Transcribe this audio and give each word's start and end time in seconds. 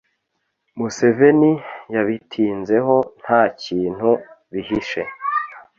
museveni 0.77 1.51
yabitinzeho 1.93 2.95
nta 3.21 3.41
kintu 3.61 4.09
bihishe. 4.51 5.01